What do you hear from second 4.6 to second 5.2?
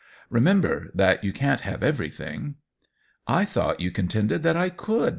could!"